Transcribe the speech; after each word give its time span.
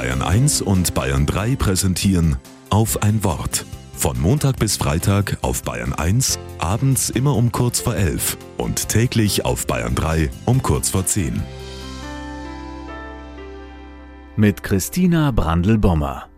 Bayern 0.00 0.22
1 0.22 0.62
und 0.62 0.94
Bayern 0.94 1.26
3 1.26 1.56
präsentieren 1.56 2.38
auf 2.70 3.02
ein 3.02 3.22
Wort. 3.22 3.66
Von 3.92 4.18
Montag 4.18 4.58
bis 4.58 4.78
Freitag 4.78 5.36
auf 5.42 5.62
Bayern 5.62 5.92
1, 5.92 6.38
abends 6.56 7.10
immer 7.10 7.36
um 7.36 7.52
kurz 7.52 7.80
vor 7.80 7.94
11 7.94 8.38
und 8.56 8.88
täglich 8.88 9.44
auf 9.44 9.66
Bayern 9.66 9.94
3 9.94 10.30
um 10.46 10.62
kurz 10.62 10.88
vor 10.88 11.04
10. 11.04 11.42
Mit 14.36 14.62
Christina 14.62 15.32
Brandl-Bommer. 15.32 16.30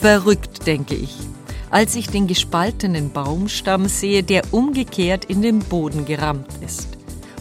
Verrückt, 0.00 0.66
denke 0.66 0.96
ich, 0.96 1.14
als 1.70 1.94
ich 1.94 2.08
den 2.08 2.26
gespaltenen 2.26 3.12
Baumstamm 3.12 3.86
sehe, 3.86 4.24
der 4.24 4.42
umgekehrt 4.50 5.26
in 5.26 5.40
den 5.40 5.60
Boden 5.60 6.04
gerammt 6.04 6.48
ist. 6.66 6.97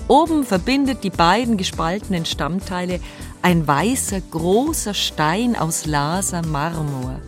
Oben 0.08 0.46
verbindet 0.46 1.04
die 1.04 1.10
beiden 1.10 1.58
gespaltenen 1.58 2.26
Stammteile 2.26 3.02
ein 3.42 3.68
weißer, 3.68 4.22
großer 4.22 4.94
Stein 4.94 5.56
aus 5.58 5.86
Laser 5.86 6.46
Marmor. 6.46 7.20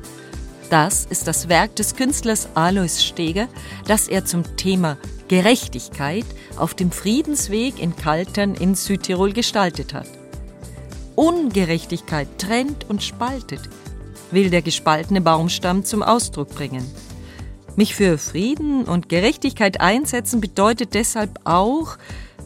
Das 0.70 1.06
ist 1.06 1.28
das 1.28 1.50
Werk 1.50 1.76
des 1.76 1.96
Künstlers 1.96 2.48
Alois 2.54 3.04
Steger, 3.04 3.50
das 3.88 4.08
er 4.08 4.24
zum 4.24 4.56
Thema 4.56 4.98
Gerechtigkeit 5.28 6.26
auf 6.58 6.74
dem 6.74 6.92
Friedensweg 6.92 7.80
in 7.80 7.96
Kaltern 7.96 8.56
in 8.56 8.76
Südtirol 8.76 9.34
gestaltet 9.34 9.94
hat. 9.94 10.08
Ungerechtigkeit 11.16 12.28
trennt 12.38 12.90
und 12.90 13.04
spaltet, 13.04 13.62
will 14.32 14.50
der 14.50 14.62
gespaltene 14.62 15.20
Baumstamm 15.20 15.84
zum 15.84 16.02
Ausdruck 16.02 16.50
bringen. 16.50 16.86
Mich 17.76 17.94
für 17.94 18.18
Frieden 18.18 18.86
und 18.86 19.10
Gerechtigkeit 19.10 19.82
einsetzen 19.82 20.40
bedeutet 20.40 20.94
deshalb 20.94 21.40
auch, 21.44 21.98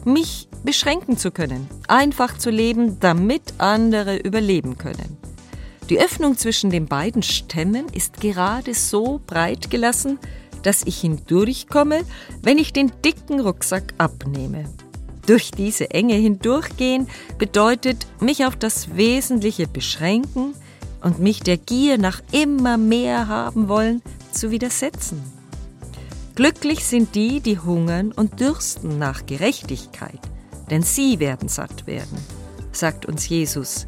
mich 0.04 0.48
beschränken 0.62 1.16
zu 1.16 1.30
können, 1.30 1.68
einfach 1.88 2.38
zu 2.38 2.50
leben, 2.50 2.98
damit 3.00 3.54
andere 3.58 4.16
überleben 4.16 4.78
können. 4.78 5.16
Die 5.90 6.00
Öffnung 6.00 6.38
zwischen 6.38 6.70
den 6.70 6.86
beiden 6.86 7.22
Stämmen 7.22 7.86
ist 7.92 8.20
gerade 8.20 8.74
so 8.74 9.20
breit 9.26 9.70
gelassen, 9.70 10.18
dass 10.62 10.86
ich 10.86 11.00
hindurchkomme, 11.00 12.02
wenn 12.42 12.58
ich 12.58 12.72
den 12.72 12.90
dicken 13.04 13.40
Rucksack 13.40 13.92
abnehme. 13.98 14.64
Durch 15.26 15.50
diese 15.50 15.90
Enge 15.90 16.14
hindurchgehen 16.14 17.08
bedeutet 17.38 18.06
mich 18.20 18.46
auf 18.46 18.56
das 18.56 18.96
Wesentliche 18.96 19.66
beschränken, 19.66 20.54
und 21.04 21.18
mich 21.20 21.40
der 21.40 21.58
Gier 21.58 21.98
nach 21.98 22.22
immer 22.32 22.78
mehr 22.78 23.28
haben 23.28 23.68
wollen 23.68 24.02
zu 24.32 24.50
widersetzen. 24.50 25.22
Glücklich 26.34 26.84
sind 26.84 27.14
die, 27.14 27.40
die 27.40 27.60
hungern 27.60 28.10
und 28.10 28.40
dürsten 28.40 28.98
nach 28.98 29.24
Gerechtigkeit, 29.24 30.18
denn 30.68 30.82
sie 30.82 31.20
werden 31.20 31.48
satt 31.48 31.86
werden, 31.86 32.18
sagt 32.72 33.06
uns 33.06 33.28
Jesus 33.28 33.86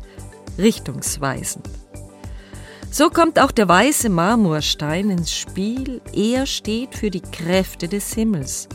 richtungsweisend. 0.57 1.69
So 2.91 3.11
kommt 3.11 3.41
auch 3.41 3.51
der 3.51 3.69
weiße 3.69 4.09
Marmorstein 4.09 5.11
ins 5.11 5.35
Spiel. 5.35 6.01
Er 6.15 6.47
steht 6.47 6.95
für 6.95 7.11
die 7.11 7.21
Kräfte 7.21 7.89
des 7.89 8.15
Himmels, 8.15 8.69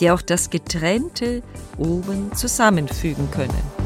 die 0.00 0.10
auch 0.10 0.22
das 0.22 0.50
Getrennte 0.50 1.42
oben 1.78 2.30
zusammenfügen 2.36 3.30
können. 3.30 3.83